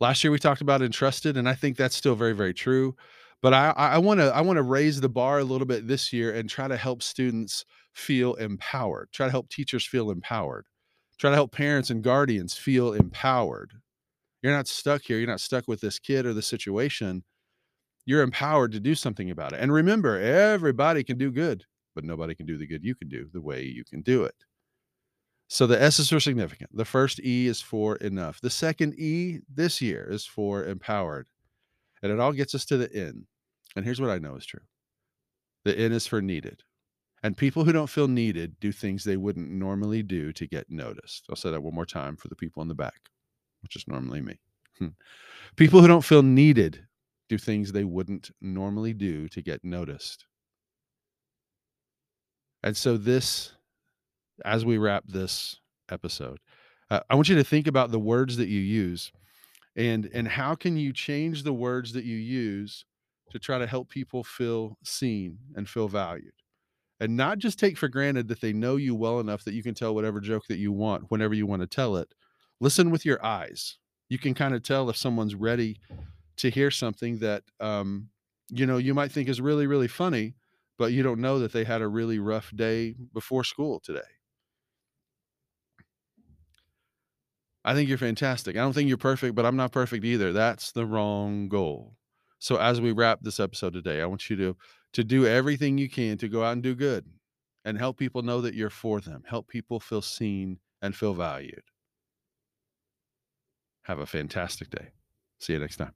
Last 0.00 0.25
year 0.25 0.31
we 0.31 0.38
talked 0.38 0.61
about 0.61 0.83
entrusted, 0.83 1.37
and 1.37 1.49
I 1.49 1.55
think 1.55 1.76
that's 1.76 1.97
still 1.97 2.14
very, 2.14 2.33
very 2.33 2.55
true. 2.55 2.97
But 3.43 3.55
I, 3.55 3.71
I 3.76 3.99
want 3.99 4.21
to 4.21 4.35
I 4.35 4.43
want 4.43 4.59
to 4.59 4.62
raise 4.62 5.00
the 5.00 5.09
bar 5.09 5.38
a 5.38 5.45
little 5.45 5.67
bit 5.67 5.87
this 5.87 6.12
year 6.12 6.35
and 6.35 6.49
try 6.49 6.69
to 6.69 6.76
help 6.76 7.02
students 7.02 7.64
feel 7.95 8.35
empowered. 8.35 9.09
Try 9.12 9.26
to 9.26 9.33
help 9.33 9.49
teachers 9.49 9.87
feel 9.87 10.11
empowered. 10.11 10.67
Try 11.19 11.31
to 11.31 11.37
help 11.37 11.52
parents 11.52 11.90
and 11.90 12.02
guardians 12.02 12.55
feel 12.55 12.93
empowered. 12.93 13.73
You're 14.43 14.55
not 14.55 14.69
stuck 14.69 15.02
here. 15.02 15.19
You're 15.19 15.29
not 15.29 15.40
stuck 15.40 15.69
with 15.69 15.81
this 15.81 15.99
kid 15.99 16.26
or 16.26 16.35
the 16.35 16.43
situation 16.43 17.25
you're 18.07 18.23
empowered 18.23 18.73
to 18.73 18.81
do 18.81 18.95
something 18.95 19.31
about 19.31 19.52
it. 19.52 19.61
And 19.61 19.73
remember, 19.73 20.19
everybody 20.19 21.05
can 21.05 21.19
do 21.19 21.31
good, 21.31 21.64
but 21.95 22.05
nobody 22.05 22.35
can 22.35 22.47
do 22.47 22.57
the 22.59 22.67
good 22.67 22.85
you 22.85 22.95
can 22.95 23.09
do 23.09 23.29
the 23.33 23.40
way 23.40 23.62
you 23.62 23.85
can 23.85 24.02
do 24.02 24.25
it. 24.25 24.35
So 25.52 25.66
the 25.66 25.83
S 25.83 25.99
is 25.99 26.09
for 26.09 26.21
significant. 26.21 26.71
The 26.73 26.85
first 26.85 27.19
E 27.19 27.49
is 27.49 27.61
for 27.61 27.97
enough. 27.97 28.40
The 28.40 28.49
second 28.49 28.95
E 28.95 29.40
this 29.52 29.83
year 29.83 30.09
is 30.09 30.25
for 30.25 30.64
empowered. 30.64 31.26
And 32.02 32.12
it 32.12 32.21
all 32.21 32.33
gets 32.33 32.54
us 32.54 32.64
to 32.66 32.76
the 32.76 32.90
N. 32.95 33.26
And 33.75 33.85
here's 33.85 34.00
what 34.00 34.11
I 34.11 34.19
know 34.19 34.37
is 34.37 34.47
true 34.47 34.61
the 35.64 35.76
N 35.76 35.90
is 35.90 36.07
for 36.07 36.23
needed. 36.23 36.62
And 37.25 37.37
people 37.37 37.64
who 37.64 37.73
don't 37.73 37.90
feel 37.90 38.07
needed 38.07 38.61
do 38.61 38.71
things 38.71 39.02
they 39.02 39.16
wouldn't 39.16 39.50
normally 39.50 40.04
do 40.04 40.33
to 40.35 40.47
get 40.47 40.71
noticed. 40.71 41.26
I'll 41.28 41.35
say 41.35 41.50
that 41.50 41.62
one 41.62 41.75
more 41.75 41.85
time 41.85 42.16
for 42.16 42.28
the 42.28 42.37
people 42.37 42.62
in 42.62 42.69
the 42.69 42.75
back, 42.76 43.11
which 43.62 43.75
is 43.75 43.85
normally 43.88 44.23
me. 44.23 44.38
Hmm. 44.78 44.88
people 45.57 45.80
who 45.80 45.88
don't 45.88 46.04
feel 46.04 46.23
needed 46.23 46.87
do 47.28 47.37
things 47.37 47.73
they 47.73 47.85
wouldn't 47.85 48.30
normally 48.40 48.95
do 48.95 49.28
to 49.28 49.42
get 49.42 49.64
noticed. 49.64 50.26
And 52.62 52.76
so, 52.76 52.97
this, 52.97 53.52
as 54.45 54.65
we 54.65 54.79
wrap 54.79 55.05
this 55.07 55.57
episode, 55.91 56.39
uh, 56.91 57.01
I 57.09 57.15
want 57.15 57.29
you 57.29 57.37
to 57.37 57.45
think 57.45 57.67
about 57.67 57.91
the 57.91 57.99
words 57.99 58.37
that 58.37 58.49
you 58.49 58.61
use 58.61 59.13
and 59.77 60.11
and 60.13 60.29
how 60.29 60.55
can 60.55 60.77
you 60.77 60.93
change 60.93 61.43
the 61.43 61.53
words 61.53 61.93
that 61.93 62.05
you 62.05 62.17
use 62.17 62.85
to 63.31 63.39
try 63.39 63.59
to 63.59 63.67
help 63.67 63.89
people 63.89 64.25
feel 64.25 64.77
seen 64.85 65.39
and 65.55 65.69
feel 65.69 65.89
valued? 65.89 66.33
And 67.01 67.17
not 67.17 67.39
just 67.39 67.59
take 67.59 67.79
for 67.79 67.89
granted 67.89 68.29
that 68.29 68.41
they 68.41 68.53
know 68.53 68.77
you 68.77 68.95
well 68.95 69.21
enough 69.21 69.45
that 69.45 69.55
you 69.55 69.63
can 69.63 69.75
tell 69.75 69.95
whatever 69.95 70.21
joke 70.21 70.45
that 70.49 70.59
you 70.59 70.73
want 70.73 71.11
whenever 71.11 71.35
you 71.35 71.47
want 71.47 71.63
to 71.63 71.67
tell 71.67 71.97
it. 71.97 72.13
Listen 72.61 72.91
with 72.91 73.07
your 73.07 73.25
eyes. 73.25 73.79
You 74.11 74.19
can 74.19 74.35
kind 74.35 74.55
of 74.55 74.63
tell 74.63 74.91
if 74.91 74.97
someone's 74.97 75.35
ready 75.35 75.79
to 76.39 76.51
hear 76.51 76.71
something 76.71 77.19
that 77.21 77.45
um, 77.61 78.11
you 78.51 78.67
know 78.67 78.79
you 78.79 78.95
might 78.95 79.13
think 79.13 79.29
is 79.29 79.41
really 79.41 79.67
really 79.67 79.89
funny 79.89 80.35
but 80.79 80.93
you 80.93 81.03
don't 81.03 81.21
know 81.21 81.39
that 81.39 81.53
they 81.53 81.65
had 81.65 81.83
a 81.83 81.89
really 81.89 82.19
rough 82.19 82.51
day 82.57 82.95
before 83.13 83.45
school 83.45 83.81
today 83.81 84.01
i 87.64 87.75
think 87.75 87.88
you're 87.88 87.99
fantastic. 87.99 88.57
I 88.57 88.61
don't 88.61 88.73
think 88.73 88.88
you're 88.88 88.99
perfect 88.99 89.35
but 89.35 89.47
i'm 89.47 89.57
not 89.57 89.73
perfect 89.73 90.05
either. 90.05 90.33
That's 90.33 90.73
the 90.73 90.87
wrong 90.87 91.49
goal. 91.49 91.97
So 92.38 92.57
as 92.57 92.81
we 92.81 92.93
wrap 92.93 93.21
this 93.23 93.40
episode 93.40 93.73
today 93.73 94.00
i 94.00 94.07
want 94.07 94.31
you 94.31 94.37
to 94.37 94.57
to 94.93 95.05
do 95.05 95.26
everything 95.26 95.79
you 95.79 95.88
can 95.88 96.19
to 96.19 96.29
go 96.29 96.43
out 96.43 96.52
and 96.52 96.62
do 96.62 96.75
good 96.75 97.05
and 97.64 97.79
help 97.79 97.99
people 97.99 98.23
know 98.23 98.40
that 98.40 98.55
you're 98.55 98.71
for 98.71 99.00
them. 99.00 99.23
Help 99.26 99.49
people 99.49 99.81
feel 99.81 100.02
seen 100.02 100.59
and 100.83 100.95
feel 100.95 101.14
valued. 101.14 101.62
Have 103.83 103.99
a 103.99 104.07
fantastic 104.07 104.71
day. 104.71 104.88
See 105.38 105.52
you 105.52 105.59
next 105.59 105.76
time. 105.76 105.93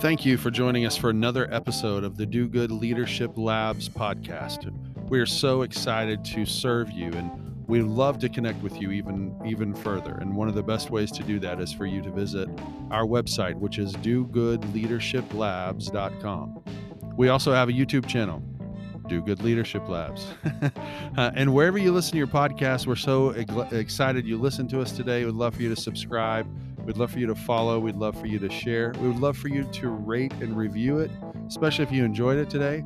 Thank 0.00 0.26
you 0.26 0.36
for 0.36 0.50
joining 0.50 0.84
us 0.84 0.96
for 0.98 1.08
another 1.08 1.52
episode 1.52 2.04
of 2.04 2.18
the 2.18 2.26
Do 2.26 2.46
Good 2.46 2.70
Leadership 2.70 3.38
Labs 3.38 3.88
podcast. 3.88 4.70
We 5.08 5.20
are 5.20 5.26
so 5.26 5.62
excited 5.62 6.24
to 6.26 6.46
serve 6.46 6.90
you 6.90 7.12
and 7.12 7.30
we 7.66 7.80
love 7.82 8.18
to 8.18 8.28
connect 8.28 8.62
with 8.62 8.78
you 8.80 8.90
even 8.90 9.34
even 9.46 9.74
further. 9.74 10.18
And 10.20 10.36
one 10.36 10.48
of 10.48 10.54
the 10.54 10.62
best 10.62 10.90
ways 10.90 11.10
to 11.12 11.22
do 11.22 11.38
that 11.40 11.60
is 11.60 11.72
for 11.72 11.86
you 11.86 12.02
to 12.02 12.10
visit 12.10 12.50
our 12.90 13.04
website, 13.04 13.54
which 13.54 13.78
is 13.78 13.94
dogoodleadershiplabs.com. 13.94 16.64
We 17.16 17.28
also 17.28 17.52
have 17.52 17.68
a 17.68 17.72
YouTube 17.72 18.06
channel, 18.06 18.42
Do 19.08 19.22
Good 19.22 19.40
Leadership 19.42 19.88
Labs. 19.88 20.26
uh, 21.16 21.30
and 21.34 21.54
wherever 21.54 21.78
you 21.78 21.92
listen 21.92 22.10
to 22.12 22.18
your 22.18 22.26
podcast, 22.26 22.86
we're 22.86 22.96
so 22.96 23.30
excited 23.30 24.26
you 24.26 24.36
listen 24.36 24.68
to 24.68 24.80
us 24.80 24.92
today. 24.92 25.24
We'd 25.24 25.34
love 25.34 25.54
for 25.54 25.62
you 25.62 25.74
to 25.74 25.80
subscribe 25.80 26.46
We'd 26.84 26.98
love 26.98 27.10
for 27.10 27.18
you 27.18 27.26
to 27.26 27.34
follow. 27.34 27.80
We'd 27.80 27.96
love 27.96 28.18
for 28.18 28.26
you 28.26 28.38
to 28.38 28.50
share. 28.50 28.92
We 29.00 29.08
would 29.08 29.20
love 29.20 29.38
for 29.38 29.48
you 29.48 29.64
to 29.64 29.88
rate 29.88 30.32
and 30.34 30.56
review 30.56 30.98
it, 30.98 31.10
especially 31.46 31.84
if 31.84 31.92
you 31.92 32.04
enjoyed 32.04 32.38
it 32.38 32.50
today. 32.50 32.84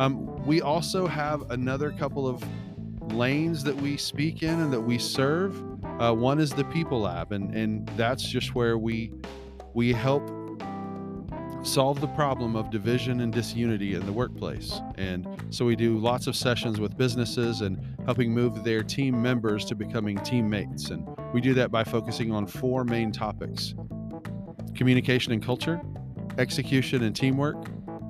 Um, 0.00 0.46
we 0.46 0.62
also 0.62 1.06
have 1.06 1.50
another 1.50 1.92
couple 1.92 2.26
of 2.26 2.42
lanes 3.12 3.62
that 3.64 3.76
we 3.76 3.98
speak 3.98 4.42
in 4.42 4.58
and 4.58 4.72
that 4.72 4.80
we 4.80 4.96
serve. 4.96 5.62
Uh, 6.00 6.14
one 6.14 6.40
is 6.40 6.52
the 6.52 6.64
People 6.64 7.02
Lab, 7.02 7.32
and 7.32 7.54
and 7.54 7.86
that's 7.98 8.26
just 8.26 8.54
where 8.54 8.78
we 8.78 9.12
we 9.74 9.92
help 9.92 10.26
solve 11.62 12.00
the 12.00 12.08
problem 12.16 12.56
of 12.56 12.70
division 12.70 13.20
and 13.20 13.30
disunity 13.30 13.92
in 13.92 14.06
the 14.06 14.12
workplace. 14.12 14.80
And 14.96 15.28
so 15.50 15.66
we 15.66 15.76
do 15.76 15.98
lots 15.98 16.26
of 16.26 16.34
sessions 16.34 16.80
with 16.80 16.96
businesses 16.96 17.60
and 17.60 17.78
helping 18.06 18.32
move 18.32 18.64
their 18.64 18.82
team 18.82 19.20
members 19.20 19.66
to 19.66 19.74
becoming 19.74 20.16
teammates. 20.20 20.88
And 20.88 21.06
we 21.34 21.42
do 21.42 21.52
that 21.52 21.70
by 21.70 21.84
focusing 21.84 22.32
on 22.32 22.46
four 22.46 22.84
main 22.84 23.12
topics 23.12 23.74
communication 24.74 25.34
and 25.34 25.44
culture, 25.44 25.78
execution 26.38 27.02
and 27.02 27.14
teamwork, 27.14 27.66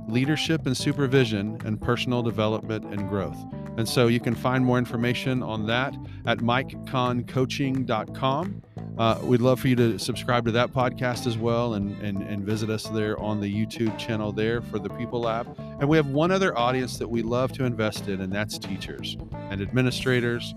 leadership 0.08 0.66
and 0.66 0.76
supervision, 0.76 1.60
and 1.64 1.80
personal 1.80 2.22
development 2.22 2.84
and 2.86 3.08
growth. 3.08 3.36
And 3.76 3.88
so 3.88 4.08
you 4.08 4.20
can 4.20 4.34
find 4.34 4.64
more 4.64 4.78
information 4.78 5.42
on 5.42 5.66
that 5.66 5.94
at 6.26 6.38
mikeconncoaching.com. 6.38 8.62
Uh, 8.98 9.18
we'd 9.22 9.40
love 9.40 9.60
for 9.60 9.68
you 9.68 9.76
to 9.76 9.98
subscribe 9.98 10.44
to 10.44 10.52
that 10.52 10.70
podcast 10.72 11.26
as 11.26 11.38
well 11.38 11.74
and, 11.74 11.98
and, 12.02 12.22
and 12.22 12.44
visit 12.44 12.68
us 12.68 12.84
there 12.88 13.18
on 13.18 13.40
the 13.40 13.66
YouTube 13.66 13.96
channel 13.96 14.32
there 14.32 14.60
for 14.60 14.78
the 14.78 14.90
People 14.90 15.20
Lab. 15.20 15.46
And 15.80 15.88
we 15.88 15.96
have 15.96 16.08
one 16.08 16.30
other 16.30 16.56
audience 16.58 16.98
that 16.98 17.08
we 17.08 17.22
love 17.22 17.52
to 17.52 17.64
invest 17.64 18.08
in, 18.08 18.20
and 18.20 18.30
that's 18.32 18.58
teachers 18.58 19.16
and 19.50 19.62
administrators 19.62 20.54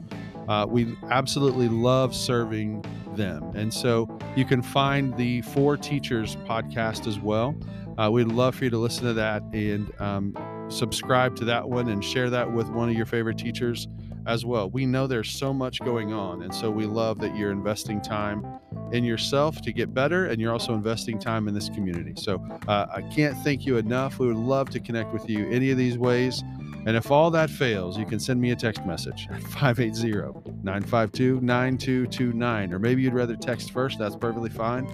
Uh, 0.47 0.65
we 0.67 0.97
absolutely 1.09 1.69
love 1.69 2.13
serving 2.13 2.83
them. 3.15 3.51
And 3.55 3.73
so 3.73 4.07
you 4.35 4.45
can 4.45 4.61
find 4.61 5.15
the 5.17 5.41
Four 5.41 5.77
Teachers 5.77 6.35
podcast 6.47 7.07
as 7.07 7.19
well. 7.19 7.55
Uh, 7.97 8.09
we'd 8.11 8.27
love 8.27 8.55
for 8.55 8.63
you 8.63 8.69
to 8.71 8.77
listen 8.77 9.05
to 9.05 9.13
that 9.13 9.43
and 9.53 9.91
um, 10.01 10.35
subscribe 10.69 11.35
to 11.35 11.45
that 11.45 11.69
one 11.69 11.89
and 11.89 12.03
share 12.03 12.29
that 12.29 12.51
with 12.51 12.67
one 12.69 12.89
of 12.89 12.95
your 12.95 13.05
favorite 13.05 13.37
teachers 13.37 13.87
as 14.25 14.45
well. 14.45 14.69
We 14.69 14.85
know 14.85 15.05
there's 15.05 15.29
so 15.29 15.53
much 15.53 15.79
going 15.79 16.13
on, 16.13 16.43
and 16.43 16.53
so 16.53 16.71
we 16.71 16.85
love 16.85 17.19
that 17.19 17.35
you're 17.35 17.51
investing 17.51 18.01
time 18.01 18.45
in 18.91 19.03
yourself 19.03 19.61
to 19.61 19.73
get 19.73 19.93
better, 19.93 20.27
and 20.27 20.39
you're 20.39 20.53
also 20.53 20.73
investing 20.73 21.19
time 21.19 21.47
in 21.47 21.53
this 21.53 21.69
community. 21.69 22.13
So 22.15 22.43
uh, 22.67 22.87
I 22.93 23.01
can't 23.13 23.37
thank 23.43 23.65
you 23.65 23.77
enough. 23.77 24.19
We 24.19 24.27
would 24.27 24.37
love 24.37 24.69
to 24.71 24.79
connect 24.79 25.13
with 25.13 25.29
you 25.29 25.49
any 25.49 25.71
of 25.71 25.77
these 25.77 25.97
ways. 25.97 26.43
And 26.85 26.97
if 26.97 27.11
all 27.11 27.31
that 27.31 27.49
fails, 27.49 27.97
you 27.97 28.05
can 28.05 28.19
send 28.19 28.41
me 28.41 28.51
a 28.51 28.55
text 28.55 28.85
message 28.85 29.27
at 29.31 29.41
580 29.43 30.11
952 30.63 31.41
9229. 31.41 32.73
Or 32.73 32.79
maybe 32.79 33.01
you'd 33.01 33.13
rather 33.13 33.35
text 33.35 33.71
first, 33.71 33.99
that's 33.99 34.15
perfectly 34.15 34.49
fine. 34.49 34.85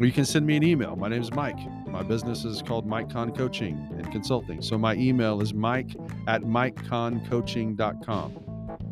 Or 0.00 0.06
you 0.06 0.12
can 0.12 0.24
send 0.24 0.46
me 0.46 0.56
an 0.56 0.62
email. 0.62 0.96
My 0.96 1.08
name 1.08 1.20
is 1.20 1.32
Mike. 1.32 1.58
My 1.88 2.02
business 2.02 2.44
is 2.44 2.62
called 2.62 2.86
Mike 2.86 3.12
Conn 3.12 3.32
Coaching 3.32 3.76
and 3.98 4.10
Consulting. 4.10 4.62
So 4.62 4.78
my 4.78 4.94
email 4.94 5.42
is 5.42 5.52
mike 5.52 5.94
at 6.26 6.42
mikeconncoaching.com. 6.42 8.36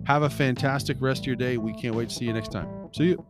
Have 0.05 0.23
a 0.23 0.31
fantastic 0.31 0.99
rest 1.01 1.23
of 1.23 1.27
your 1.27 1.37
day. 1.37 1.57
We 1.57 1.73
can't 1.75 1.95
wait 1.95 2.11
to 2.11 2.15
see 2.15 2.27
you 2.27 2.33
next 2.33 2.53
time. 2.53 2.69
See 2.93 3.11
you. 3.11 3.25